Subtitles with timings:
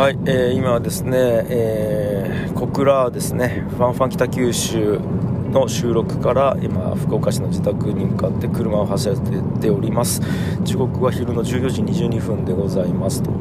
[0.00, 1.10] はい、えー、今はですね、
[1.50, 3.66] えー、小倉ですね。
[3.68, 4.98] ファンファン北九州
[5.52, 9.22] の収録から今福岡市の自宅に向かって車を走らせ
[9.60, 10.22] ております。
[10.62, 13.34] 時刻は昼の14時22分でございますと、う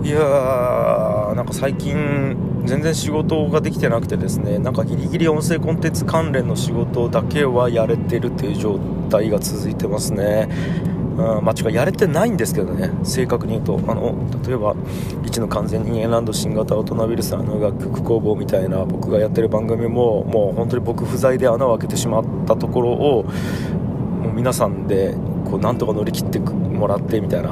[0.00, 8.78] ん、いやーなんか最近全然仕事ができてなくてですねなんかギリギリ音声コンテンツ関連の仕事だけはやれてるっていう状
[9.10, 10.48] 態が続いてますね。
[11.16, 12.90] うん、まあ、違うやれてないんですけどね。
[13.04, 13.80] 正確に言うと。
[13.88, 14.14] あの
[14.46, 14.74] 例えば
[15.22, 25.14] 1の完全人間ランド新型大人ウイルスの楽曲工房みたいな僕がやってる番組ももう本当に僕不在で穴を開けてしまったところをもう皆さんで
[25.44, 27.50] こうなんとか乗り切ってもらってみたいな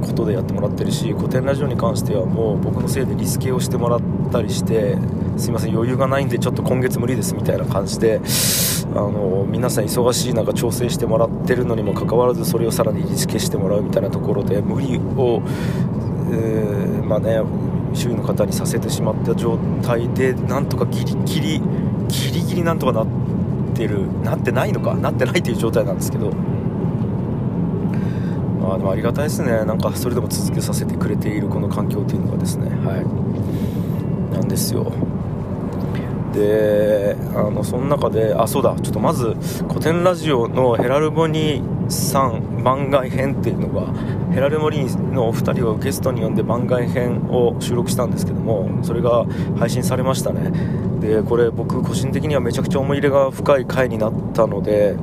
[0.00, 4.96] ことでやってもらってるし古典ラジオに関してはもう僕のせいでリスケをしてもらったりして
[5.36, 8.20] すいません余裕がないんでちょっと今月無理ですみたいな感じで
[8.94, 15.42] あの皆さん忙しい中調整してもらってるのにもかかわらずそれをさらにリスケしてもらうみたいなところで無理を、
[16.30, 17.40] えー、まあね
[17.94, 21.60] 周囲の方にさせてしまった状態でなんとかギリギリ
[22.08, 23.06] ギリギリなんとかなっ
[23.74, 26.32] てるなってないのかなってないという状態なんですけど。
[28.64, 34.90] まあ、でもありがたいですね、なんかそれでも続けさせてくれているこの環境というのがですね、はい、なんですよ。
[36.32, 38.74] であのその中であそうだ。
[38.82, 39.36] ちょっとまず
[39.68, 43.92] 古典ラジオのヘラルボニーさん番外編っていうのが
[44.32, 49.26] ヘラルボニーのお二人をゲストに呼んで番外編を収録したんですけどもそれが
[49.56, 50.50] 配信されましたね。
[51.00, 54.96] でこれ僕個人的にはめちゃくちゃ思い入れが深い回になったので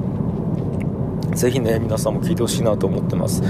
[1.36, 3.42] ぜひね皆さんも聞いてほしいなと思ってます。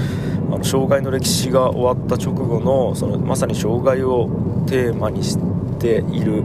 [0.50, 4.28] あの障害の歴史が終わった直後のそのまさに障害を
[4.66, 5.38] テーマにし
[5.78, 6.44] ている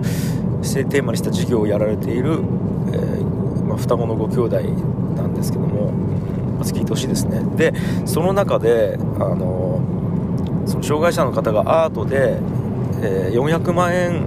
[0.90, 4.62] テーマにした授業をやられている、えー、まあ、双子のご兄弟
[5.16, 5.92] なんですけども
[6.58, 7.42] まず聞いてほしいですね。
[7.56, 7.74] で
[8.06, 9.82] その中で、あの
[10.66, 12.38] その障害者の方がアートで、
[13.02, 14.26] えー、400万円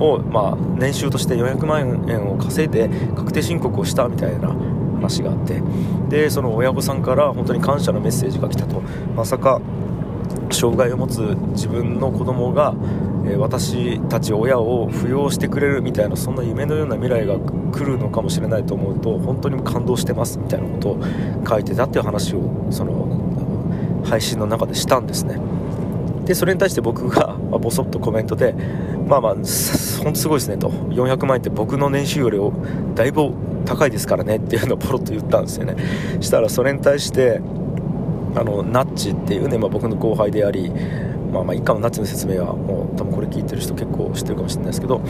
[0.00, 4.54] を、まあ、年収として400万円を稼いで確定申告をしたみたいな
[4.98, 5.62] 話があって。
[6.08, 8.82] でその親御さんから本当に感謝のメッセージが来たと。
[9.16, 9.60] まさか
[10.50, 11.20] 障害を持つ
[11.52, 12.74] 自分の子供が、
[13.26, 21.00] え私たち親を扶養してくれるみたいなそんな夢のような未来が来るのかもしれないと思うと本当に感動してますみたいなことを
[21.46, 25.38] 書いてたっていう話をその配信の中でしたんですね。
[26.24, 28.54] でそれに対して僕が、まあ、ボソッとコメントで
[29.06, 30.68] まあまあ本当すごいですねと。
[30.68, 32.52] 400万円って僕の年収よりを
[32.94, 33.32] だいぶ
[33.68, 35.76] 高いですからねっていうのをポロッと言ったんですよね。
[36.20, 37.40] したらそれに対して
[38.34, 40.70] あのナッチっていうね、まあ、僕の後輩であり、
[41.32, 45.02] まあ、まあ一家のナッチの説明はもう多分これ聞いてる人結構知ってるかもしれないですけど、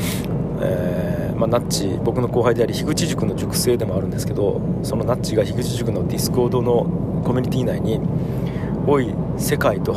[0.61, 8.01] えーまあ、ナッチ僕の後輩であり樋口塾の塾生でもあるんですけどそのナッチが樋口塾の Discord のコミュニティ内に
[8.87, 9.95] 「おい世界と」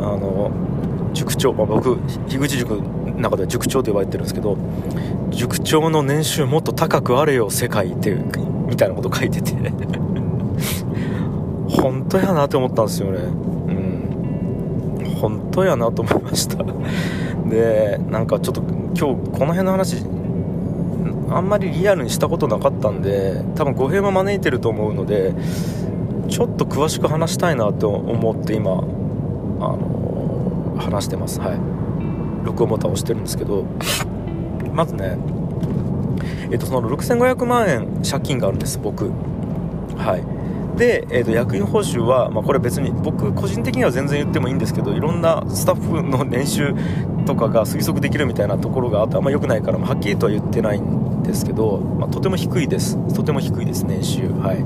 [0.00, 0.50] あの
[1.14, 1.96] 塾長、まあ、僕
[2.28, 2.82] 樋口塾の
[3.18, 4.56] 中では塾長と呼ばれてるんですけど
[5.38, 9.52] 塾長の年収もっと高くあれよ世界ってみたいなこと書いてて。
[11.70, 13.18] 本当やなって思ったんですよね。
[13.20, 13.70] う
[15.00, 15.14] ん。
[15.20, 16.64] 本当やなと思いました。
[17.48, 18.62] でなんかちょっと
[18.98, 20.04] 今日この辺の話
[21.30, 25.34] あんまりリアルにしたことなかったんで多分語弊も招いてると思うので
[26.28, 28.76] ちょっと詳しく話したいなと思って今あ
[29.76, 31.38] の話してます。
[31.40, 31.60] はい。
[32.44, 33.64] 録音ボタン押してるんですけど。
[34.78, 35.18] まずね。
[36.52, 39.10] えっとその6500万円借金があるんです僕。
[39.96, 40.78] はい。
[40.78, 46.74] で、えーと、役員報酬は、まあ、これ別に僕個人的には全然言ってもいいんですけどいろんなスタッフの年収
[47.26, 52.96] とかが推測できるみたいなところがあってあんま良くないから、まあ、はっきりとは言ってないんですけど、まあ、とても低いです。
[53.14, 54.28] とても低いです年収。
[54.28, 54.62] はい。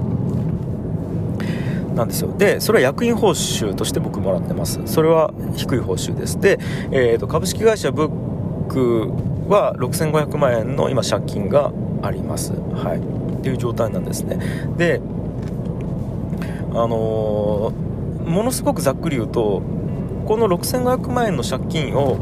[1.96, 2.36] なんですよ。
[2.36, 4.82] でそれは役員報酬として僕もらってます。
[4.84, 6.38] それは低い報酬です。
[6.38, 6.58] で、
[6.90, 11.72] えーと、株式会社ブックは6500万円の今借金が
[12.03, 12.53] あります。
[12.53, 12.98] はい。
[12.98, 14.38] っていう状態なんですね。
[14.77, 15.00] で
[16.71, 19.62] あのー、ものすごくざっくり言うと
[20.27, 22.16] この6500万円の借金を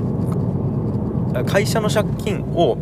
[1.47, 2.77] 会社の借金を、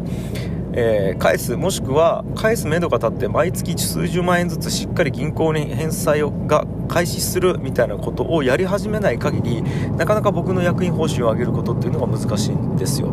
[0.73, 9.63] えー、返すもしくは返すめどが立って毎月数十万円ずつしっかり銀行に返済をが開始するみたいなことをやり始めない限り
[9.97, 13.13] なかなか僕の役員報酬を上げることっていうのが難しいんですよ。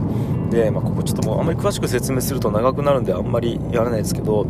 [0.55, 4.47] で、まあ、ここちょっともうあんまり詳しく説明すると長くなるんであんまりやらないですけど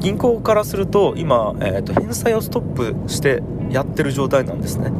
[0.00, 4.90] 銀行からすると今、えーと、返済をストップしてやってる状態なんですね。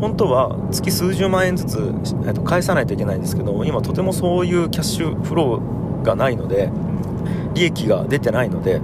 [0.00, 6.70] 本当は月数十万円ずつ、えーと、返さないといけないんですけど今とてもそういうキャッシュフローがないので
[7.54, 8.80] 利益が出てないので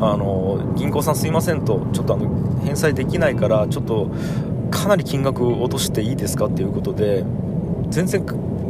[0.00, 4.10] あの銀行さんすいませんとちょっとあの返済できないからちょっと
[4.70, 7.24] かなり金額落としていいですかっていうことで
[7.88, 8.24] 全然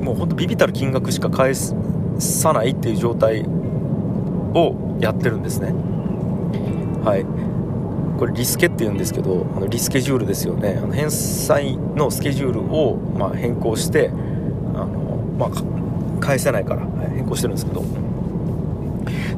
[0.04, 5.72] もうほんとビビたる金額しか返さないっていう状態をやってるんですね。
[7.02, 7.24] はい。
[8.18, 10.78] これリスケっていうんですけどあのリスケジュールですよね。
[10.78, 14.12] あの返済のスケジュールを、まあ、変更してあ
[14.84, 17.82] の、まあ、返せないから、変更してるんですけど。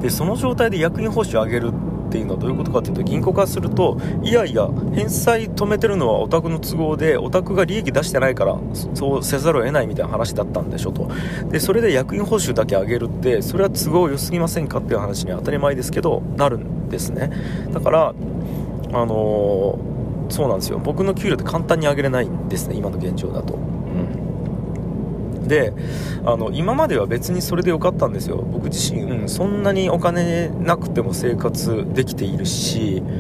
[0.03, 1.71] でその状態で役員報酬を上げるっ
[2.07, 8.59] っていうのはどういうことかというと銀行からするといやいや返済止めてるのはお宅の都合でお宅が利益出してないから
[8.95, 11.11] そうせざるを得ないみたいな話だったんでしょと。
[11.51, 17.31] でそれで役員報酬だけ上げるってそれは都合良すぎませんかっていう話に当たり前ですけどなるんですね。
[17.73, 18.15] だから
[18.93, 20.79] あのー、そうなんですよ。
[20.79, 23.59] 僕の給料って簡単に上げれないんですね今の現状だと、
[25.49, 25.73] で
[26.25, 28.37] あの今までは別にそれでよかったんですよ。
[28.37, 33.11] 僕自身、うん、そんなにお金なくても生活できているし、う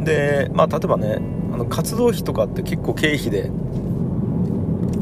[0.00, 1.18] ん、で、まあ、例えばね
[1.52, 3.50] あの活動費とかって結構経費で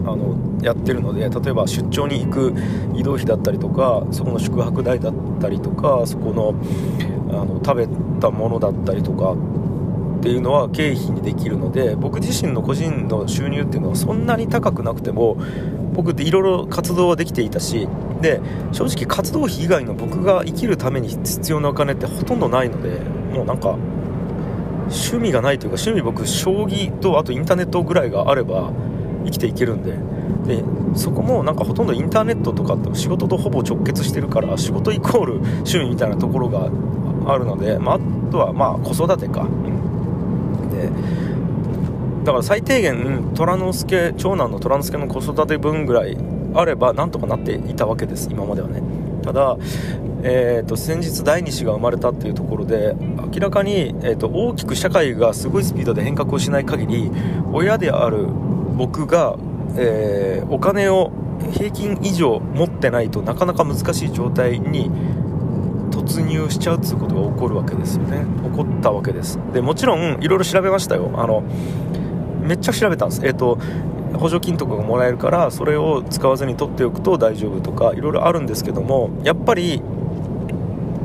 [0.07, 2.55] あのやってるので例えば出張に行く
[2.95, 6.55] 移動費だったりとかそこの宿泊代だったりとかそこの
[7.31, 7.89] あの食べ
[8.21, 9.35] たものだったりとか
[10.25, 15.37] っていうのは経費にできるので僕自身の個人の収入っていうのはそんなに高くなくても
[15.93, 17.87] 僕っていろいろ活動はできていたし
[18.23, 18.41] で
[18.73, 23.01] 正直活動費以外の僕が生きるために必要なお金ってほとんどないので
[23.37, 23.77] もうなんか
[24.85, 28.73] 趣味がないというか趣味僕将棋とあとインターネットぐらいがあれば
[29.27, 29.99] 生きていけるんで
[30.57, 30.65] で
[30.97, 36.71] そこもなんかほとんどインターネットとかって仕事とほぼ直結してるから仕事イコール趣味みたいなところが
[37.27, 37.99] あるので、まあ、あ
[38.31, 39.47] とはまあ子育てか、
[42.25, 46.17] だから最低限虎之助長男の虎之助の子育て分ぐらい
[46.55, 48.83] あればなんとかなっていたわけです今まではね。
[49.23, 49.57] ただ、
[50.23, 52.95] えーと、先日第2子が生まれたっていうところで
[53.33, 57.11] 明らかに、えーと、大きく社会がすごいスピードで変革をしない限り
[57.53, 58.27] 親である
[58.77, 59.37] 僕が、
[59.77, 61.11] えー、お金を
[61.53, 64.91] 平均以上持ってないとなかなか難しい状態に
[65.91, 68.25] 突入しちゃうっていうことが起こるわけですよね。
[68.43, 69.39] 起こったわけです。
[69.53, 71.11] でもちろんいろいろ調べましたよ。
[71.15, 71.45] あの
[72.45, 73.27] めっちゃ調べたんです。
[73.27, 73.59] えっ、ー、と
[74.19, 79.83] 補助金とかがもらえるからそれを使わずに取っておくと大丈夫とかいろいろあるんですけどもやっぱり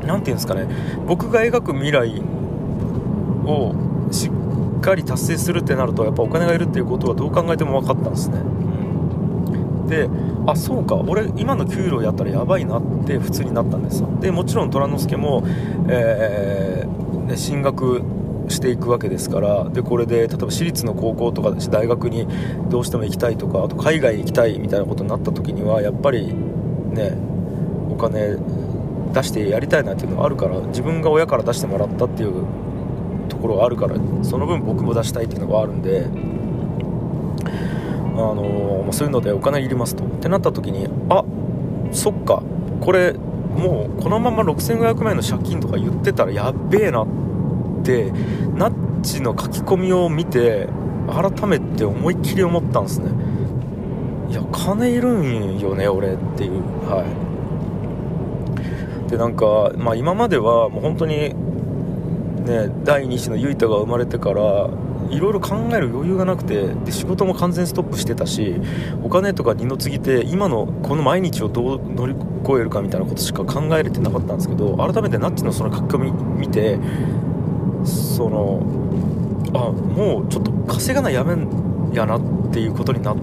[0.00, 0.68] て言うんですかね
[1.06, 2.22] 僕が描く未来
[3.44, 3.74] を
[4.12, 8.38] しっかり達成するってなるとやっぱお金がいるっていうことはどう考えても分かったんですね、
[9.88, 10.08] で
[10.46, 14.08] あそうか俺今の給料やったらやばいなって普通になったんですよ。
[14.20, 15.44] でもちろん虎之助も、
[15.88, 18.02] えー、進学
[18.50, 22.26] していくわけですからでこれで例えば私立の高校とか大学に
[22.68, 27.16] どうしても行きたいとかあと海外行きたいみたいなことになった時にはやっぱりね
[27.90, 28.36] お金
[29.12, 32.46] 出してやりたいなっていうのがあるから自分が親から出してもらったっていう
[33.28, 36.06] ところがあるからその分僕も出したいっていうのがあるんで
[38.14, 40.04] あのー、そういうのでお金いりますと。
[40.04, 41.24] ってなった時にあ
[41.92, 42.42] そっか
[42.80, 47.19] これもうこのまま6500万円の借金とか言ってたらやっべえなって
[48.54, 50.68] ナッチの書き込みを見て
[51.08, 53.10] 改めて思いっきり思ったんですね。
[54.30, 56.62] いや金いるんよね俺っていう。
[56.88, 57.04] は
[59.06, 59.10] い。
[59.10, 61.34] でなんか、まあ、今まではもう本当に
[62.44, 64.70] ね第2子の結太が生まれてから
[65.10, 68.54] いろいろ考える余裕がなくてで仕事も完全ストップしてたし
[69.02, 76.78] お金とか二の次って今のこの毎日をどう乗り越えるかみたいなことしか考えれてなかったんですけど改めてナッチのその書き込み見て
[77.84, 78.62] その
[79.54, 81.48] あもうちょっと稼がないやめん
[81.92, 82.20] やなっ
[82.52, 83.16] ていうことになっ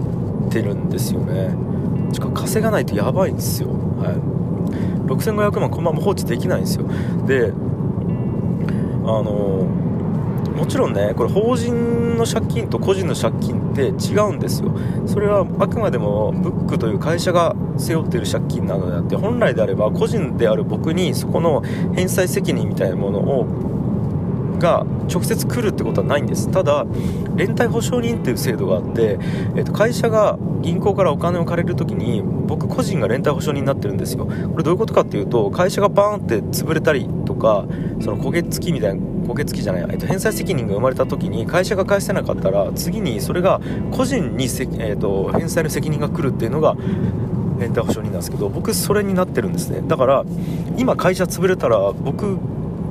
[0.50, 1.54] てるんですよね。
[2.12, 3.68] しか稼がないとやばいんですよ。
[3.68, 4.38] はい。
[5.06, 6.84] 6500万このまま放置できないんですよ。
[7.26, 7.52] で
[9.04, 9.66] あの
[10.54, 14.72] もちろんねこれ法人の借金と個人の借金って違うんですよ。
[15.06, 21.62] それはあくまでもブックという会社が背負ってる借金なのであって本来であれば個人である僕にそこの
[21.94, 23.46] 返済責任みたいなものを
[24.58, 26.50] が直接来るってことはないんです。
[26.50, 26.86] ただ
[27.36, 29.18] 連帯保証人っていう制度があって、
[29.56, 34.26] えー、と会社が銀行からお金を借りるときに僕個人が連帯保証人になってるんですよ。
[34.26, 37.64] これどういうことかっていうと会社がバーンって潰れたりとか
[38.00, 43.60] その焦げ付きみたいな焦げ付きじゃない、えー、と返済責任が生まれた時に会社が返せなかったら次にそれが
[43.92, 46.76] 個人にせ、えー、と返済の責任が来るっていうのが
[47.58, 49.82] 連帯保証人なんですけど僕それになってるんですね。
[49.86, 50.24] だから
[50.76, 52.38] 今会社潰れたら僕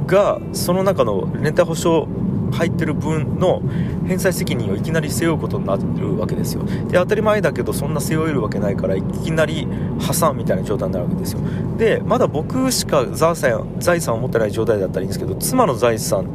[0.08, 2.08] がその中の連帯保証
[2.52, 3.62] 入ってる分の
[4.08, 6.64] 返済責任をいきなり背負うことになるわけですよ。
[6.64, 9.68] で当たり前だけどそんな背負えるわけないからいきなり
[10.00, 11.40] 破産みたいな状態になるわけですよ。
[11.78, 16.26] でまだ僕しか財産財産を持ってない状態だったらいいんですけど妻の財産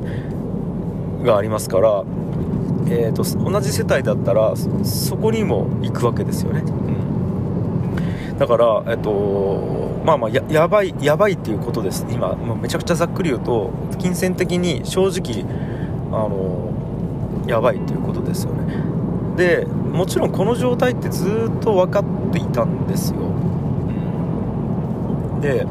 [1.25, 2.05] がありますから
[2.89, 6.63] えーと、同じ世帯だったらそこにも行くわけですよね、
[8.39, 12.07] だから、えーとまあ、まあややばいやばいっていうことです。
[12.11, 15.45] 今もうめちゃくちゃざっくり言うと金銭的に正直
[16.11, 16.73] あの
[17.47, 18.83] やばいっていうことですよね。
[19.37, 23.23] でもちろんこの状態ってずっと分かっていたんですよ、う
[25.39, 25.67] ん、で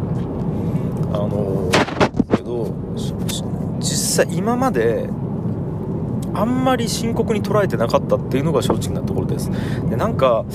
[1.14, 1.70] あの
[2.36, 2.74] けど
[3.80, 5.10] 実際今まで
[6.34, 9.52] あんまり深刻に捉えてなかったっていうのが正直なところです。
[9.90, 10.46] でなんか、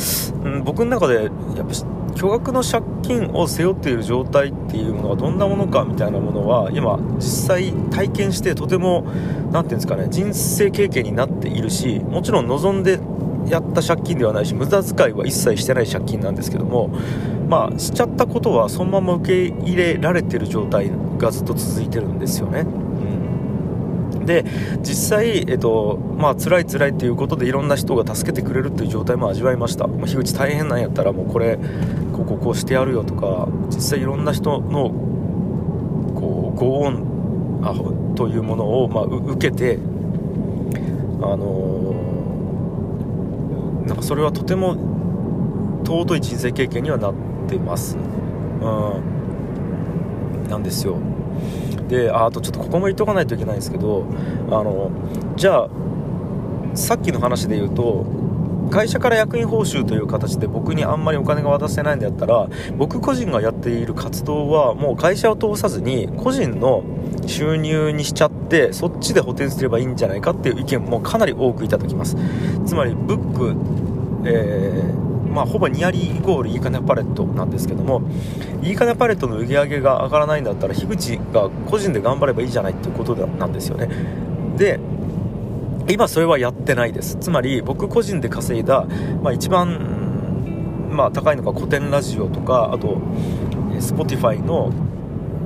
[0.47, 1.75] ん、僕の中でやっぱ
[2.17, 9.03] 巨額の借金を背負っている状態っていうのがどんなものかみたいなものは今実際体験してとても
[9.53, 12.99] 何ていうんですかね人生経験になっているしもちろん望んで
[13.49, 16.89] やった借金ではないし無駄遣いは一切してない借金なんですけども
[17.49, 22.86] まあしちゃったことはそのまま受け入れられてる状態がずっと続いてるんですよね。
[24.27, 24.45] で
[24.83, 31.59] 実際、えっとまあ辛い辛いっていうことでいろんな人が助けてくれるっていう状態も味わいました、まあ、樋口大変なんやったらもうこれ
[32.13, 34.91] こここうしてやるよとか実際いろんな人の
[36.15, 37.73] こうご恩あ
[38.17, 39.79] というものを、まあ、受けて
[41.23, 44.77] あのー、なんかそれはとても
[45.85, 47.15] 尊い人生経験にはなっ
[47.49, 47.97] てます。
[47.97, 49.17] うん。
[50.49, 50.99] なんですよ。
[51.89, 54.07] でああとちょっとここも言っとかないといけないんですけど
[54.49, 54.91] あの
[55.37, 55.69] じゃあ
[56.75, 58.05] さっきの話で言うと
[58.71, 66.83] 会社から役員報酬という形で僕にあんまりお金が渡せないんだったら僕個人がやっている活動はもう会社を通さずに個人の
[67.27, 72.17] 収入にしちゃってそっちで補填すればいいんじゃないかっていう意見もかなり多くいただきます。
[72.67, 73.55] つまりブック、
[74.29, 78.01] えーまあ、ほぼニアリーイコールいいかねパレットなんですけども
[78.63, 83.91] いいかねパレットの売り上げが上がらないんだったら樋口が個人で頑張ればいいじゃないっていうことなんですよね。
[84.57, 84.81] で
[85.91, 87.17] 今それはやってないです。
[87.17, 88.87] つまり僕個人で稼いだ、
[89.23, 92.97] まあ、一番、まあ、高いのが古典ラジオとかあと
[93.79, 94.73] Spotify の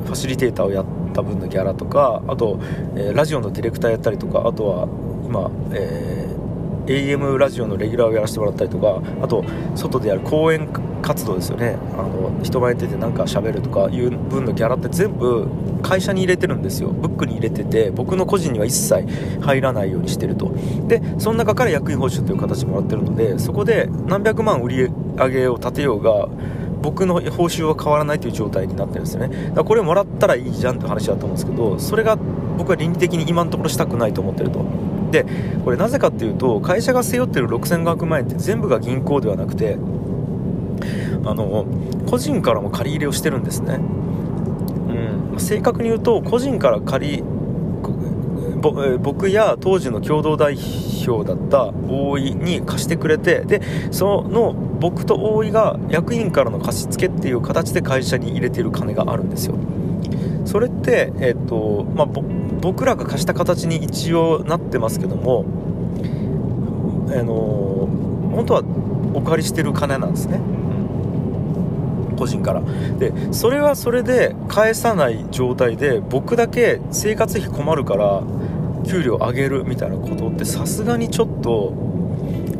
[0.05, 2.61] ファシリテーターをやった分のギャラとかあと、
[2.95, 4.89] えー、ラジオのディレクターやったりとかあとは
[5.27, 6.30] 今、えー
[6.91, 9.45] AM ラジオのレギュラーをやらせてもらったりとかあと
[9.77, 10.69] 外でやる講演
[11.03, 11.79] 活動ですよね。
[11.95, 15.49] あの人前に出てなんか喋るとかいう分のギャラって全部
[15.83, 16.89] 会社に入れてるんですよ。
[16.89, 19.07] ブックに入れてて僕の個人には一切
[19.41, 20.53] 入らないようにしてると。
[20.89, 26.29] でその中から役員報酬という形もらってるのでそこで何百万売り上げを立てようが
[26.83, 29.29] 僕の報酬は変わらないという状態になってるんですよね。
[29.29, 32.19] だからこれもらったらいいじゃんって話だと思うんですけどそれが
[32.59, 34.90] 僕は倫理的に今のところしたくないと思ってると。
[35.11, 35.27] で
[35.65, 39.77] これなぜかっていうと会社が背負ってる6500万円って全部が銀行ではなくて
[41.25, 41.67] あの
[42.09, 47.25] 個人からも借り入れをしてるんですね、うん、正確に言うと個人から借り
[48.61, 50.57] 僕や当時の共同代
[51.07, 59.55] 表だった大井に貸してくれてでその僕と大井が役員からの貸し付けっていう形で会社に入れてる金があるんですよ。
[60.45, 62.07] それって、えーとまあ、
[62.61, 65.45] 僕らが貸した形に一応なってますけども、
[67.09, 67.89] あの
[68.35, 68.63] 本当は
[69.15, 70.41] お借りしてる金なんですね、
[72.17, 72.63] 個人から。
[72.99, 78.23] でそれはそれで返さない状態で僕だけ生活費困るから
[78.87, 81.73] 給料上げるみたいなことってさすがにちょっと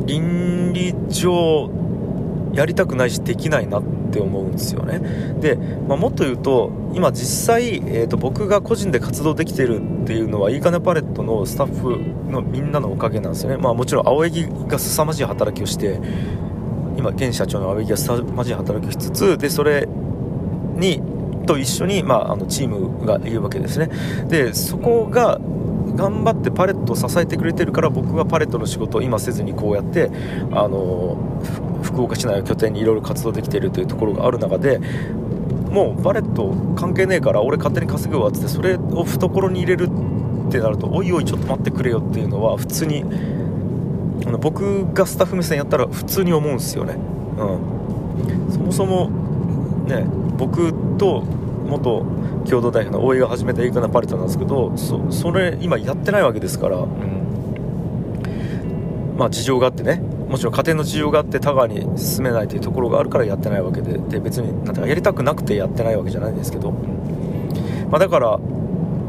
[0.05, 1.69] 倫理上
[2.53, 4.99] やりたくないしできないなって思うんですよね。
[5.39, 11.97] で、まあ、もっと言うと今実際、えーと、僕が個人で活動できてるっていうのはいいかねパレットのスタッフ
[12.29, 13.57] のみんなのおかげなんですよね。
[13.57, 15.99] まあもちろん青柳が凄まじい働きをして
[16.97, 19.87] 今現社長の青柳が凄まじい働きをしつつでそれ
[20.75, 21.01] に
[21.45, 23.89] と一緒に、まあ、あのチームがいるわけですね。
[24.27, 25.39] でそこが
[25.95, 30.09] 頑張ってパレットを支えてくれてるから僕がパレットの仕事を今せずにこうやって
[30.51, 31.17] あの
[31.91, 34.79] 福岡市内を拠点にいろいろ活動できているというところがある中で
[35.69, 39.87] もうバレット関係ねえから俺勝手に稼ぐわっつってそれを懐に入れる
[40.49, 43.03] ってなるとおいおいちょっと待ってくれよっていうのは普通に
[44.25, 46.99] あの僕がスタッフ目線やったら普通に思うんですよね、う
[48.49, 49.09] ん、そもそも
[49.87, 50.05] ね
[50.37, 52.05] 僕と元
[52.49, 56.89] 共同代表の大井が始めたエイクナパレットなんですけどそそれ今やってないわけですから、うん、
[59.17, 60.01] まあ事情があってね。
[60.31, 68.39] もちろん家庭の事情があって田川に進めないというところがあるからやってないわけでで別になんてかやりたくなくてやってないわけじゃないんですけど、まあ、だから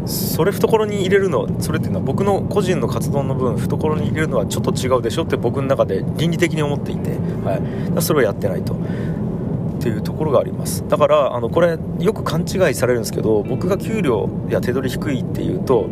[0.04, 7.10] それ懐に入れるのそれっていうのは僕の個人の活動の分懐に入れるのはちょっと違うでしょって僕の中で倫理的に思っていて、
[7.44, 7.56] は
[7.96, 8.74] い、それはやってないと。
[8.74, 10.86] っていうところがあります。
[10.88, 15.88] だからあのこれよく勘違いされるんですけど僕が給料や手取り低いっていうと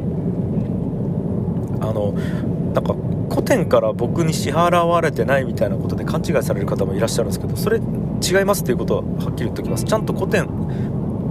[1.81, 2.15] あの
[3.51, 9.85] なんか古典から僕に支払われてないみたいなことで勘違いされる方もいらっしゃるんですけどそれ違いますっていうことははっきり言っておきます。
[9.85, 10.47] ちゃんと古典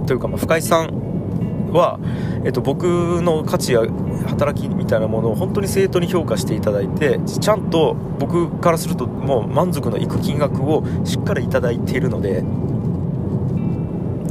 [0.06, 2.00] というか、ま、深井さんは、
[2.44, 3.82] えっと、僕の価値や
[4.26, 12.42] 働きみたいなものを本当に正当に評価していただいてちゃんと僕からするともう満足のいく金額をしっかりいただいているので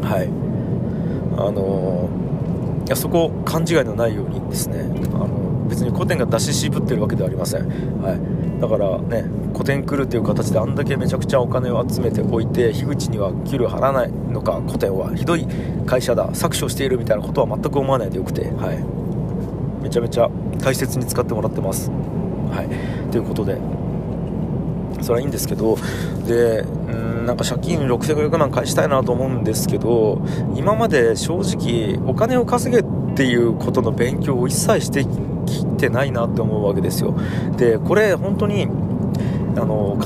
[0.06, 0.30] はい。
[1.38, 4.82] あのー、いやそこ勘違いのないようにですね
[5.14, 7.68] あの別に古典が出し渋ってるわけではありません、
[8.02, 9.24] はい、だからね
[9.54, 15.48] 古典来るっていう形であんだけめちゃくちゃお金を集めておいて樋口には給料払わないのか古典はひどい
[15.86, 23.58] 会社だ搾取しているみたいなことは全く思わないでよくて、はい、めちゃめちゃ大切に使ってもらってます、はい、ということで。
[25.02, 25.78] それはいいんですけど。
[26.28, 26.60] で
[26.92, 30.20] うんなんか借金6500万返したいなと思うんですけど
[30.56, 32.86] 今まで正直お金を稼げっ
[33.16, 35.06] ていうことの勉強を一切して
[35.50, 37.16] きてないなって思うわけですよ。
[37.58, 38.68] でこれ本当に
[39.58, 39.98] あの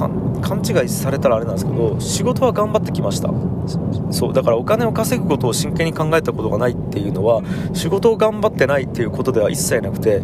[0.41, 3.29] 勘違いされたらあれなんですけど仕事は頑張ってきました。
[4.12, 7.41] そうだからお金を稼ぐことを真剣に考えたことがないっていうのは
[7.73, 10.21] 仕事を頑張ってないっていうことでは一切なくて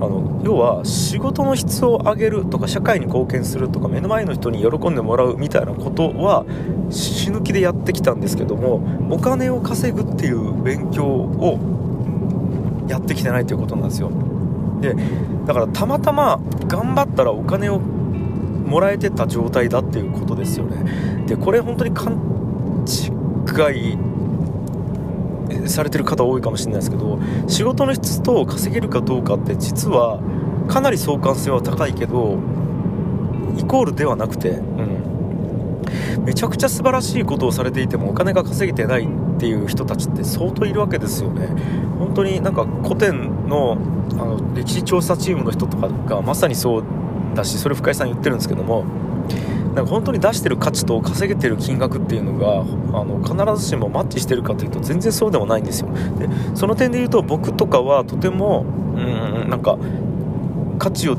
[0.00, 6.46] あの要は仕事の質を上げるとか社会に貢献するとか目の前の人に喜んでもらうみたいなことは
[6.90, 8.80] 死ぬ気でやってきたんですけども
[9.10, 11.58] お金を稼ぐっていう勉強を
[12.88, 14.10] やってきてないということなんですよ。
[14.80, 14.94] で
[15.46, 21.24] だからたまたま頑張ったらお金をもらえてた状態だっていうことですよね。
[21.26, 22.14] でこれ本当に勘
[22.86, 23.98] 違い
[25.68, 27.18] されてる方多いかもしれないですけど
[27.48, 30.20] 仕事の質と稼げるかどうかって実は
[30.68, 32.38] かなり相関性は高いけど
[33.58, 39.06] イコールではなくて、うん、めちゃくちゃ素晴らしいことをされていてもお金が稼げてないっ
[39.38, 41.48] ていう人たちって相当いるわけですよね。
[41.98, 43.76] 本当になんか古典の
[44.12, 46.84] あの歴史調査チームの人とかがまさにそう
[47.34, 48.84] だしそれ深井さん言ってるんですけども
[49.74, 52.60] なんか本当に出してる価値と稼げてる金額っていうのが
[52.98, 55.88] あの必ずしもマッチしてるかというと全然そうでもないんですよ。
[56.18, 58.64] でその点で言うと僕とかはとても
[58.96, 59.78] うんなんか
[60.78, 61.16] 価値を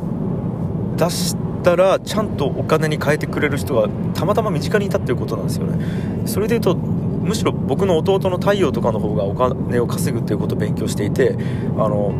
[0.98, 5.86] 出したらちゃんとお金に変えてくれる人がたまたま身近にいたっていうことなんですよね。
[6.26, 6.82] それで言うと
[7.22, 11.36] むしろ僕の弟の太陽とかの方がお金を稼ぐっていうことを勉強していて
[11.78, 12.14] あの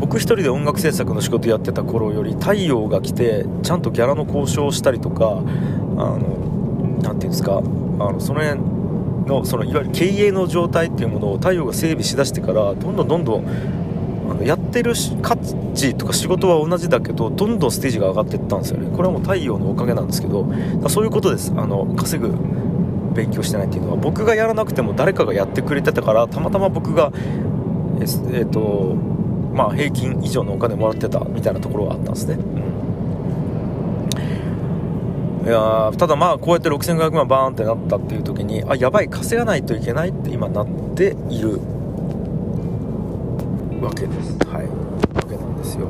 [0.00, 8.60] 僕一人で音楽制作の仕事やってた頃より太陽が来てちゃんとギャラの交渉をしたりとかあのなていうんですかあのその辺
[9.26, 13.46] のそのいわゆる経営の状態っていうものを太陽が整備しだしてからどんどんどんどん
[14.30, 18.90] あのやってる価値とか仕事は同じだけどどんどんステージが上がっていったんですよね。
[18.94, 20.46] これはもう太陽のおかげなんですけど
[20.88, 21.52] そういうことです。
[21.56, 22.34] あの稼ぐ
[23.12, 28.96] 勉強してないっていうのは僕がやらなくても誰かがやってくれてたからたまたま僕がえっ、ー、と
[29.52, 32.36] まあ、平均以上のお金もらってたみたいなところがあったんですね、
[35.42, 41.60] うん、いやただまあこうやって6500万バーンってなったっていう時にあやばい稼がないといけないって今なっている。
[43.82, 44.38] わけです。
[44.46, 44.66] はい。
[45.16, 45.88] わけなんですよ。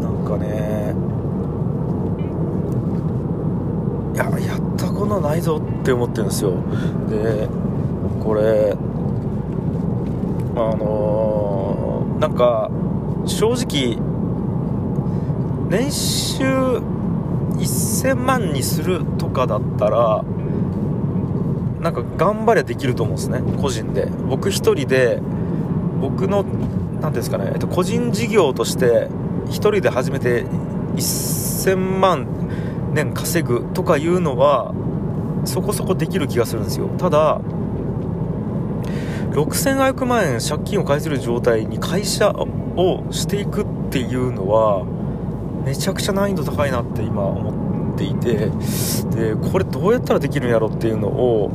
[0.00, 0.94] なんかね
[4.14, 6.52] いややったことないぞって思ってるんですよ。
[7.08, 7.48] で
[8.22, 8.76] これ
[10.56, 11.90] あのー
[12.20, 12.70] なんか
[13.26, 13.96] 正直
[15.70, 20.22] 年収1000万にするとかだったら
[21.80, 23.40] なんか頑張りゃできると思うんですね。
[23.58, 24.06] 個人で。
[24.28, 25.18] 僕1人で
[26.02, 26.44] 僕の
[27.00, 29.08] 何ですかね、えっと、個人事業として
[29.46, 30.44] 1人で始めて
[30.96, 32.26] 1000万
[32.92, 34.74] 年稼ぐとかいうのは
[35.44, 36.88] そこそこできる気がするんですよ。
[36.98, 37.40] ただ
[39.32, 44.84] 6500万円借金を返せる状態に会社をしていくっていうのは
[45.64, 48.50] めちゃくちゃ難易度高いなって今思っていて
[49.10, 51.50] でこれどうやったらできるんやろっていうのを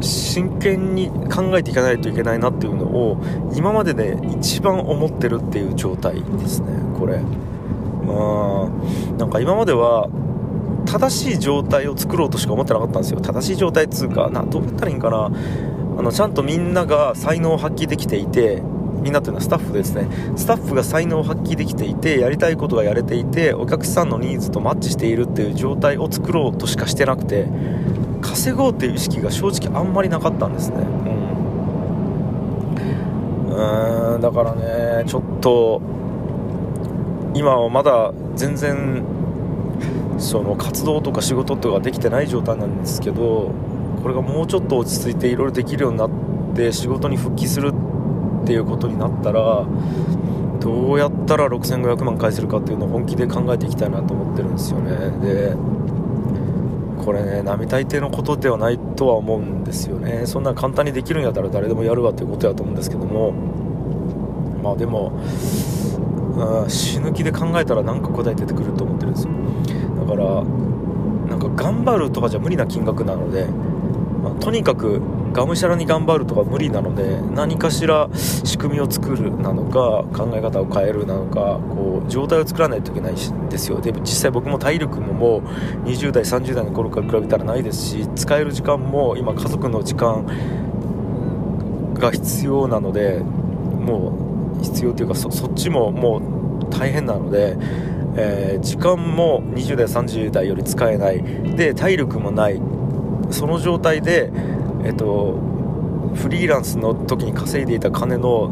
[0.00, 3.22] 真剣に考えていかないといけないなっていうのを
[3.54, 7.16] 今までで一番思ってるっていう状態ですねこれ。
[7.16, 10.08] うんなんか今までは
[10.94, 13.20] 正しい状態を作ろうとしか思ってなかったんですよ。
[13.20, 15.28] 正しい状態っつうかなどうやったらいいんかな。
[15.98, 18.62] あのちゃんとみんなが才能を発揮できていて
[19.02, 20.06] みんなというのはスタッフですね。
[20.36, 27.48] スタッフが才能を発揮できていてやりたいことがやれていてお客さんのニーズとマッチしているっていう状態を作ろうとしかしてなくて
[28.22, 30.76] 稼ごうっていう意識が正直あんまりなかったんですね。
[30.76, 30.80] う
[33.50, 34.14] ん。
[34.14, 35.82] うんだからねちょっと
[37.34, 39.13] 今はまだ全然
[40.18, 43.52] その活動とか仕事とかできてない状態なんですけど
[44.02, 46.10] これがもうちょっと落ち着いていろいろできるようになっ
[46.54, 47.72] て仕事に復帰する
[48.42, 49.66] っていうことになったら
[50.60, 54.96] どうやったら6500万返せるかっていうのを本気で考えていきたいなと思ってるんですよね。
[55.26, 55.54] で
[57.04, 60.22] これね並大抵のことではないとは思うんですよね。
[60.26, 63.34] そんな簡単にできるんやったら誰でもやるわっていうことやと思うんですけども。
[64.64, 65.12] まあでも、
[66.36, 69.32] うん、死ぬ気で考えたら何か答え出てくると思ってるんですよ。
[70.00, 70.44] だから
[71.28, 75.00] なんか頑張るとかじゃ無理な金額なので、まあ、とにかく
[75.32, 83.80] がむしゃらに頑張るとか無理なので何かしら仕組みを作るなのか考え方を変えるなのかこう状態を作らないといけないんですよ。
[83.80, 90.24] で実際僕も体力ももう20代30代の頃から比べたらないですし使える時間も今家族の時間
[91.94, 94.23] が必要なのでもう
[94.64, 97.56] 必要というかそっちももう大変なので
[98.16, 101.22] えー、時間も20代30代より使えない。
[101.56, 102.60] で体力もない。
[103.30, 104.30] その状態で、
[104.84, 105.38] えっと、
[106.14, 108.48] フリーランスの時に稼いでいた金の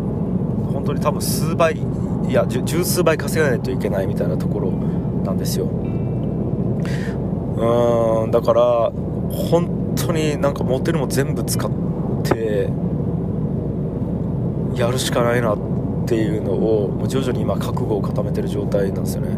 [0.72, 4.72] 本当に多分数倍いや十数倍稼がないといけないみたいなところ
[5.24, 5.66] なんですよ。
[7.56, 8.90] うんだから
[9.30, 11.70] 本当になんか持てるも全部使っ
[12.24, 12.70] て
[14.74, 15.71] やるしかないなって
[16.02, 19.28] っていうのをもう徐々に今覚悟を固めてる状態なんですよね。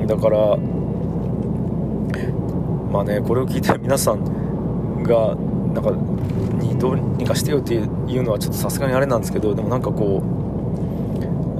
[0.00, 0.56] うんだから
[2.92, 5.36] まあねこれを聞いて 皆さんが
[5.74, 5.92] なんか
[6.60, 7.78] にどうにかしてよってい
[8.18, 10.40] うのはちょっとさすがにあれなんですけどでもなんかこう、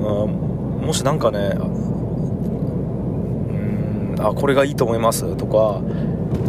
[0.02, 1.62] うんもしなんかねう
[3.52, 5.80] んあこれがいいと思いますとか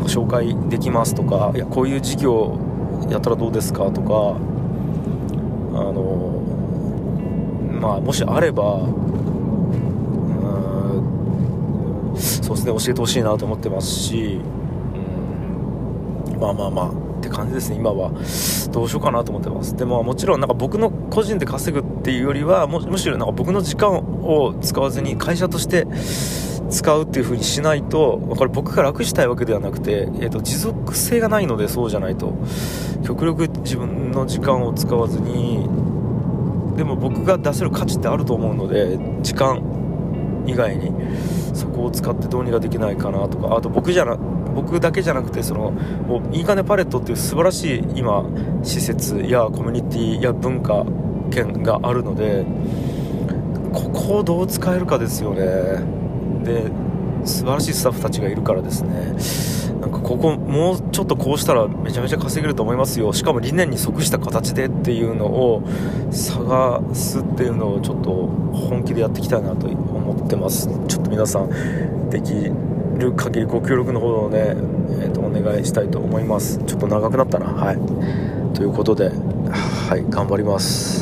[0.05, 2.57] 紹介できますとかいやこういう事業
[3.09, 4.35] やったらどうですかとか
[5.73, 6.40] あの
[7.81, 8.87] まあもしあればう
[12.13, 14.39] んそうですね教えてほしいなと思ってますし
[16.33, 18.11] うんまあまあまあって感じですね今は。
[18.71, 19.75] どうしようかなと思ってます。
[19.75, 25.85] でももちろんなんか僕の個人で稼ぐっていうよりはむしろなんか僕の時間を使わずに会社として
[26.71, 32.33] 使うっていう風にしないとこれ僕が楽したいわけではなくて、えーと、持続性がないのでそうじゃないと。
[33.05, 35.67] 極力自分の時間を使わずに
[36.75, 39.61] でも僕が出せる価値ってあると思うので時間
[40.45, 40.91] 以外に
[41.53, 48.25] そこを使ってどうにかできないかなとかあと僕じゃな僕だけじゃなくてそのもういいかねパレットっていう素晴らしい今
[48.63, 50.85] 施設やコミュニティや文化
[51.31, 52.45] 圏があるので
[53.73, 55.41] ここをどう使えるかですよね。
[56.43, 56.69] で
[57.23, 59.70] 素晴らしいスタッフたちがいるからですね。
[60.11, 63.13] ここもうちょっとこうしたらめちゃめちゃ稼げると思いますよ。
[63.13, 65.63] しかも理念に即した形でっていうのを
[66.11, 68.27] 探すっていうのをちょっと
[68.67, 70.67] 本気でやっていきたいなと思ってます。
[70.89, 76.57] ちょっと皆さんできる限りご協力のほどをね、えー、とお願いしたいと思います。
[76.65, 77.45] ちょっと長くなったな。
[77.45, 77.77] はい。
[78.53, 80.03] ということではい。
[80.09, 81.00] 頑張ります。